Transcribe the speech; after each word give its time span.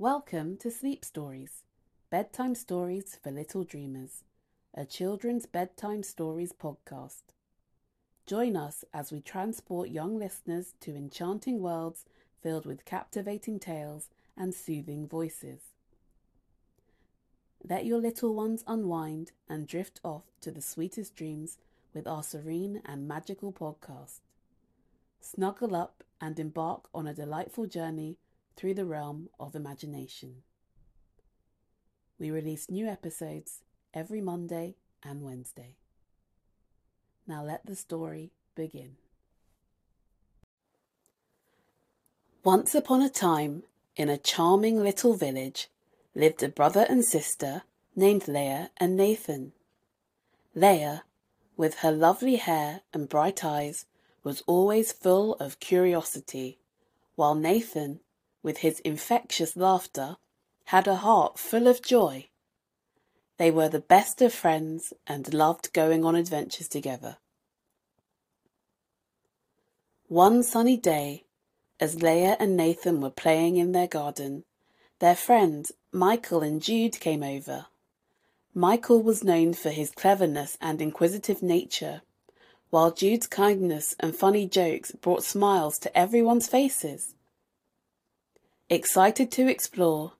Welcome 0.00 0.58
to 0.58 0.70
Sleep 0.70 1.04
Stories, 1.04 1.64
bedtime 2.08 2.54
stories 2.54 3.18
for 3.20 3.32
little 3.32 3.64
dreamers, 3.64 4.22
a 4.72 4.84
children's 4.84 5.44
bedtime 5.44 6.04
stories 6.04 6.52
podcast. 6.52 7.22
Join 8.24 8.56
us 8.56 8.84
as 8.94 9.10
we 9.10 9.20
transport 9.20 9.88
young 9.88 10.16
listeners 10.16 10.74
to 10.82 10.94
enchanting 10.94 11.58
worlds 11.58 12.04
filled 12.40 12.64
with 12.64 12.84
captivating 12.84 13.58
tales 13.58 14.08
and 14.36 14.54
soothing 14.54 15.08
voices. 15.08 15.62
Let 17.68 17.84
your 17.84 17.98
little 17.98 18.36
ones 18.36 18.62
unwind 18.68 19.32
and 19.48 19.66
drift 19.66 19.98
off 20.04 20.26
to 20.42 20.52
the 20.52 20.62
sweetest 20.62 21.16
dreams 21.16 21.58
with 21.92 22.06
our 22.06 22.22
serene 22.22 22.82
and 22.86 23.08
magical 23.08 23.52
podcast. 23.52 24.20
Snuggle 25.20 25.74
up 25.74 26.04
and 26.20 26.38
embark 26.38 26.88
on 26.94 27.08
a 27.08 27.14
delightful 27.14 27.66
journey 27.66 28.16
through 28.58 28.74
the 28.74 28.84
realm 28.84 29.28
of 29.38 29.54
imagination. 29.54 30.42
We 32.18 32.32
release 32.32 32.68
new 32.68 32.88
episodes 32.88 33.62
every 33.94 34.20
Monday 34.20 34.74
and 35.00 35.22
Wednesday. 35.22 35.76
Now 37.24 37.44
let 37.44 37.64
the 37.64 37.76
story 37.76 38.32
begin. 38.56 38.96
Once 42.42 42.74
upon 42.74 43.00
a 43.00 43.08
time, 43.08 43.62
in 43.94 44.08
a 44.08 44.18
charming 44.18 44.82
little 44.82 45.14
village, 45.14 45.68
lived 46.16 46.42
a 46.42 46.48
brother 46.48 46.84
and 46.88 47.04
sister 47.04 47.62
named 47.94 48.26
Lea 48.26 48.70
and 48.78 48.96
Nathan. 48.96 49.52
Lea, 50.56 51.02
with 51.56 51.76
her 51.76 51.92
lovely 51.92 52.36
hair 52.36 52.80
and 52.92 53.08
bright 53.08 53.44
eyes, 53.44 53.86
was 54.24 54.42
always 54.48 54.90
full 54.90 55.34
of 55.34 55.60
curiosity, 55.60 56.58
while 57.14 57.36
Nathan, 57.36 58.00
with 58.48 58.58
his 58.60 58.80
infectious 58.80 59.58
laughter, 59.58 60.16
had 60.64 60.88
a 60.88 60.94
heart 60.94 61.38
full 61.38 61.66
of 61.66 61.82
joy. 61.82 62.26
They 63.36 63.50
were 63.50 63.68
the 63.68 63.78
best 63.78 64.22
of 64.22 64.32
friends 64.32 64.94
and 65.06 65.34
loved 65.34 65.70
going 65.74 66.02
on 66.02 66.16
adventures 66.16 66.66
together. 66.66 67.18
One 70.06 70.42
sunny 70.42 70.78
day, 70.78 71.26
as 71.78 72.02
Lea 72.02 72.36
and 72.40 72.56
Nathan 72.56 73.02
were 73.02 73.10
playing 73.10 73.58
in 73.58 73.72
their 73.72 73.86
garden, 73.86 74.44
their 74.98 75.14
friends 75.14 75.70
Michael 75.92 76.40
and 76.40 76.62
Jude 76.62 76.98
came 77.00 77.22
over. 77.22 77.66
Michael 78.54 79.02
was 79.02 79.22
known 79.22 79.52
for 79.52 79.68
his 79.68 79.90
cleverness 79.90 80.56
and 80.58 80.80
inquisitive 80.80 81.42
nature, 81.42 82.00
while 82.70 82.92
Jude's 82.92 83.26
kindness 83.26 83.94
and 84.00 84.16
funny 84.16 84.46
jokes 84.48 84.92
brought 84.92 85.22
smiles 85.22 85.78
to 85.80 85.94
everyone's 85.94 86.48
faces. 86.48 87.14
Excited 88.70 89.32
to 89.32 89.48
explore, 89.48 90.12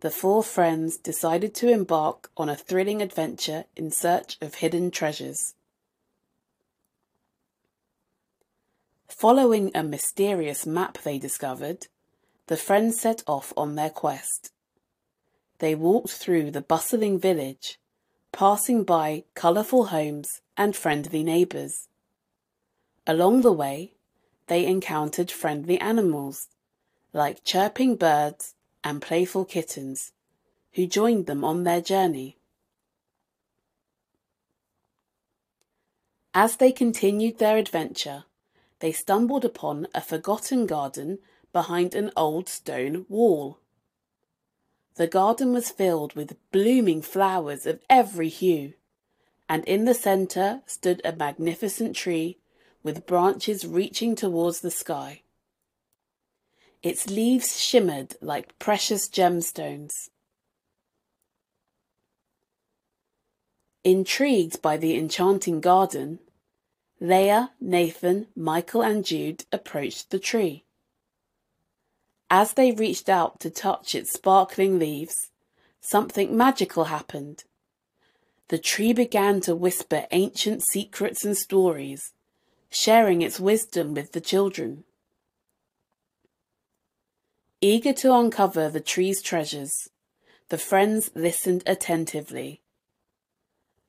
the 0.00 0.10
four 0.10 0.42
friends 0.42 0.98
decided 0.98 1.54
to 1.54 1.70
embark 1.70 2.30
on 2.36 2.50
a 2.50 2.54
thrilling 2.54 3.00
adventure 3.00 3.64
in 3.74 3.90
search 3.90 4.36
of 4.42 4.56
hidden 4.56 4.90
treasures. 4.90 5.54
Following 9.08 9.70
a 9.74 9.82
mysterious 9.82 10.66
map 10.66 10.98
they 11.04 11.18
discovered, 11.18 11.86
the 12.48 12.58
friends 12.58 13.00
set 13.00 13.22
off 13.26 13.54
on 13.56 13.76
their 13.76 13.88
quest. 13.88 14.52
They 15.60 15.74
walked 15.74 16.10
through 16.10 16.50
the 16.50 16.60
bustling 16.60 17.18
village, 17.18 17.80
passing 18.30 18.84
by 18.84 19.24
colourful 19.34 19.86
homes 19.86 20.42
and 20.54 20.76
friendly 20.76 21.22
neighbours. 21.22 21.88
Along 23.06 23.40
the 23.40 23.52
way, 23.52 23.94
they 24.48 24.66
encountered 24.66 25.30
friendly 25.30 25.80
animals, 25.80 26.48
like 27.16 27.42
chirping 27.44 27.96
birds 27.96 28.54
and 28.84 29.00
playful 29.00 29.46
kittens, 29.46 30.12
who 30.74 30.86
joined 30.86 31.24
them 31.24 31.42
on 31.42 31.64
their 31.64 31.80
journey. 31.80 32.36
As 36.34 36.56
they 36.56 36.70
continued 36.70 37.38
their 37.38 37.56
adventure, 37.56 38.24
they 38.80 38.92
stumbled 38.92 39.46
upon 39.46 39.88
a 39.94 40.02
forgotten 40.02 40.66
garden 40.66 41.18
behind 41.54 41.94
an 41.94 42.10
old 42.14 42.50
stone 42.50 43.06
wall. 43.08 43.60
The 44.96 45.06
garden 45.06 45.54
was 45.54 45.70
filled 45.70 46.12
with 46.12 46.36
blooming 46.52 47.00
flowers 47.00 47.64
of 47.64 47.80
every 47.88 48.28
hue, 48.28 48.74
and 49.48 49.64
in 49.64 49.86
the 49.86 49.94
centre 49.94 50.60
stood 50.66 51.00
a 51.02 51.16
magnificent 51.16 51.96
tree 51.96 52.36
with 52.82 53.06
branches 53.06 53.66
reaching 53.66 54.14
towards 54.14 54.60
the 54.60 54.70
sky. 54.70 55.22
Its 56.82 57.08
leaves 57.08 57.58
shimmered 57.60 58.16
like 58.20 58.58
precious 58.58 59.08
gemstones. 59.08 60.10
Intrigued 63.84 64.60
by 64.62 64.76
the 64.76 64.96
enchanting 64.96 65.60
garden, 65.60 66.18
Lea, 67.00 67.48
Nathan, 67.60 68.26
Michael, 68.34 68.82
and 68.82 69.04
Jude 69.04 69.44
approached 69.52 70.10
the 70.10 70.18
tree. 70.18 70.64
As 72.30 72.54
they 72.54 72.72
reached 72.72 73.08
out 73.08 73.38
to 73.40 73.50
touch 73.50 73.94
its 73.94 74.12
sparkling 74.12 74.78
leaves, 74.78 75.30
something 75.80 76.36
magical 76.36 76.84
happened. 76.84 77.44
The 78.48 78.58
tree 78.58 78.92
began 78.92 79.40
to 79.42 79.54
whisper 79.54 80.06
ancient 80.10 80.64
secrets 80.66 81.24
and 81.24 81.36
stories, 81.36 82.12
sharing 82.70 83.22
its 83.22 83.38
wisdom 83.38 83.94
with 83.94 84.12
the 84.12 84.20
children. 84.20 84.84
Eager 87.68 87.92
to 87.94 88.14
uncover 88.14 88.68
the 88.68 88.78
tree's 88.78 89.20
treasures, 89.20 89.88
the 90.50 90.56
friends 90.56 91.10
listened 91.16 91.64
attentively. 91.66 92.62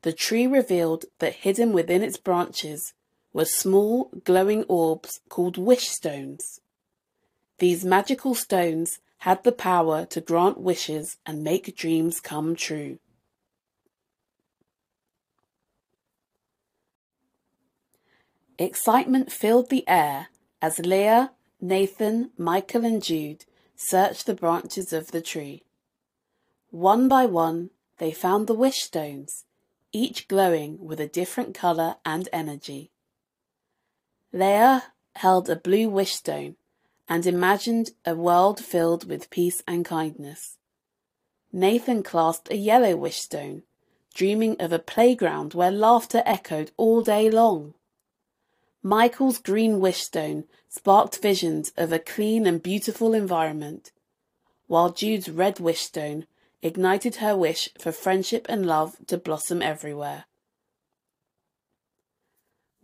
The 0.00 0.14
tree 0.14 0.46
revealed 0.46 1.04
that 1.18 1.44
hidden 1.44 1.74
within 1.74 2.00
its 2.00 2.16
branches 2.16 2.94
were 3.34 3.44
small, 3.44 4.10
glowing 4.24 4.62
orbs 4.62 5.20
called 5.28 5.58
wish 5.58 5.88
stones. 5.90 6.62
These 7.58 7.84
magical 7.84 8.34
stones 8.34 9.00
had 9.18 9.44
the 9.44 9.52
power 9.52 10.06
to 10.06 10.22
grant 10.22 10.58
wishes 10.58 11.18
and 11.26 11.44
make 11.44 11.76
dreams 11.76 12.18
come 12.18 12.56
true. 12.56 12.98
Excitement 18.58 19.30
filled 19.30 19.68
the 19.68 19.86
air 19.86 20.28
as 20.62 20.78
Lea, 20.78 21.26
Nathan, 21.60 22.30
Michael, 22.38 22.86
and 22.86 23.02
Jude 23.02 23.44
searched 23.76 24.26
the 24.26 24.34
branches 24.34 24.92
of 24.92 25.10
the 25.10 25.20
tree. 25.20 25.62
One 26.70 27.08
by 27.08 27.26
one, 27.26 27.70
they 27.98 28.12
found 28.12 28.46
the 28.46 28.54
wish 28.54 28.82
stones, 28.82 29.44
each 29.92 30.28
glowing 30.28 30.78
with 30.84 31.00
a 31.00 31.06
different 31.06 31.54
colour 31.54 31.96
and 32.04 32.28
energy. 32.32 32.90
Lea 34.32 34.80
held 35.14 35.48
a 35.48 35.56
blue 35.56 35.88
wish 35.88 36.14
stone 36.14 36.56
and 37.08 37.26
imagined 37.26 37.90
a 38.04 38.14
world 38.14 38.62
filled 38.62 39.08
with 39.08 39.30
peace 39.30 39.62
and 39.66 39.84
kindness. 39.84 40.58
Nathan 41.52 42.02
clasped 42.02 42.50
a 42.50 42.56
yellow 42.56 42.96
wish 42.96 43.18
stone, 43.18 43.62
dreaming 44.12 44.56
of 44.60 44.72
a 44.72 44.78
playground 44.78 45.54
where 45.54 45.70
laughter 45.70 46.22
echoed 46.26 46.72
all 46.76 47.02
day 47.02 47.30
long. 47.30 47.74
Michael's 48.86 49.38
green 49.38 49.80
wish 49.80 50.00
stone 50.04 50.44
sparked 50.68 51.18
visions 51.18 51.72
of 51.76 51.90
a 51.90 51.98
clean 51.98 52.46
and 52.46 52.62
beautiful 52.62 53.14
environment, 53.14 53.90
while 54.68 54.92
Jude's 54.92 55.28
red 55.28 55.58
wish 55.58 55.80
stone 55.80 56.24
ignited 56.62 57.16
her 57.16 57.36
wish 57.36 57.68
for 57.80 57.90
friendship 57.90 58.46
and 58.48 58.64
love 58.64 58.94
to 59.08 59.18
blossom 59.18 59.60
everywhere. 59.60 60.26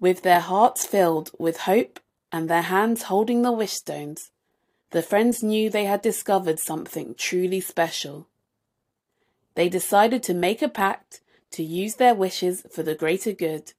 With 0.00 0.22
their 0.22 0.40
hearts 0.40 0.84
filled 0.84 1.30
with 1.38 1.70
hope 1.70 2.00
and 2.32 2.50
their 2.50 2.62
hands 2.62 3.04
holding 3.04 3.42
the 3.42 3.52
wish 3.52 3.74
stones, 3.74 4.32
the 4.90 5.02
friends 5.02 5.40
knew 5.40 5.70
they 5.70 5.84
had 5.84 6.02
discovered 6.02 6.58
something 6.58 7.14
truly 7.14 7.60
special. 7.60 8.26
They 9.54 9.68
decided 9.68 10.24
to 10.24 10.34
make 10.34 10.62
a 10.62 10.68
pact 10.68 11.20
to 11.52 11.62
use 11.62 11.94
their 11.94 12.16
wishes 12.16 12.66
for 12.72 12.82
the 12.82 12.96
greater 12.96 13.30
good, 13.30 13.74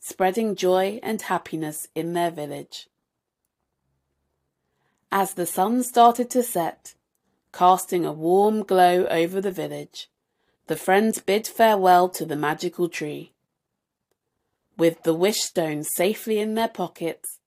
spreading 0.00 0.54
joy 0.54 1.00
and 1.02 1.22
happiness 1.22 1.88
in 1.94 2.12
their 2.12 2.30
village. 2.30 2.88
As 5.10 5.34
the 5.34 5.46
sun 5.46 5.82
started 5.82 6.28
to 6.30 6.42
set, 6.42 6.94
casting 7.52 8.04
a 8.04 8.12
warm 8.12 8.62
glow 8.62 9.06
over 9.06 9.40
the 9.40 9.50
village, 9.50 10.10
the 10.66 10.76
friends 10.76 11.18
bid 11.18 11.46
farewell 11.46 12.08
to 12.10 12.26
the 12.26 12.36
magical 12.36 12.88
tree. 12.88 13.32
With 14.76 15.02
the 15.02 15.14
wish 15.14 15.40
stones 15.40 15.88
safely 15.94 16.38
in 16.38 16.54
their 16.54 16.68
pockets, 16.68 17.38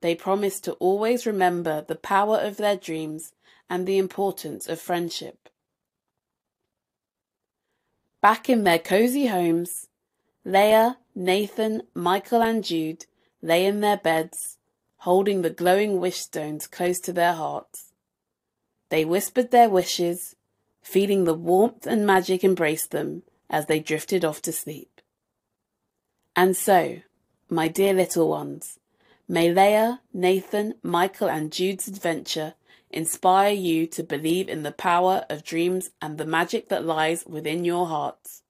they 0.00 0.14
promised 0.14 0.64
to 0.64 0.72
always 0.74 1.26
remember 1.26 1.82
the 1.82 1.96
power 1.96 2.38
of 2.38 2.56
their 2.56 2.76
dreams 2.76 3.32
and 3.68 3.86
the 3.86 3.98
importance 3.98 4.68
of 4.68 4.80
friendship. 4.80 5.48
Back 8.22 8.48
in 8.48 8.64
their 8.64 8.78
cozy 8.78 9.26
homes, 9.26 9.88
Lea, 10.44 10.94
Nathan, 11.14 11.82
Michael, 11.94 12.42
and 12.42 12.64
Jude 12.64 13.04
lay 13.42 13.66
in 13.66 13.80
their 13.80 13.98
beds, 13.98 14.56
holding 14.98 15.42
the 15.42 15.50
glowing 15.50 16.00
wish 16.00 16.18
stones 16.18 16.66
close 16.66 16.98
to 17.00 17.12
their 17.12 17.34
hearts. 17.34 17.92
They 18.88 19.04
whispered 19.04 19.50
their 19.50 19.68
wishes, 19.68 20.36
feeling 20.82 21.24
the 21.24 21.34
warmth 21.34 21.86
and 21.86 22.06
magic 22.06 22.42
embrace 22.42 22.86
them 22.86 23.22
as 23.48 23.66
they 23.66 23.80
drifted 23.80 24.24
off 24.24 24.40
to 24.42 24.52
sleep. 24.52 25.00
And 26.34 26.56
so, 26.56 27.00
my 27.48 27.68
dear 27.68 27.92
little 27.92 28.28
ones, 28.28 28.78
may 29.28 29.52
Lea, 29.52 29.98
Nathan, 30.12 30.74
Michael, 30.82 31.28
and 31.28 31.52
Jude's 31.52 31.86
adventure 31.86 32.54
inspire 32.90 33.52
you 33.52 33.86
to 33.88 34.02
believe 34.02 34.48
in 34.48 34.62
the 34.62 34.72
power 34.72 35.24
of 35.28 35.44
dreams 35.44 35.90
and 36.00 36.16
the 36.16 36.26
magic 36.26 36.68
that 36.68 36.84
lies 36.84 37.24
within 37.26 37.64
your 37.64 37.86
hearts. 37.86 38.42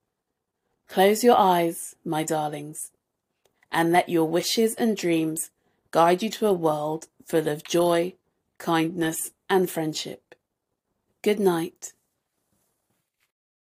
Close 0.90 1.22
your 1.22 1.38
eyes, 1.38 1.94
my 2.04 2.24
darlings, 2.24 2.90
and 3.70 3.92
let 3.92 4.08
your 4.08 4.24
wishes 4.24 4.74
and 4.74 4.96
dreams 4.96 5.52
guide 5.92 6.20
you 6.20 6.28
to 6.30 6.48
a 6.48 6.52
world 6.52 7.06
full 7.24 7.46
of 7.46 7.62
joy, 7.62 8.14
kindness, 8.58 9.30
and 9.48 9.70
friendship. 9.70 10.34
Good 11.22 11.38
night. 11.38 11.92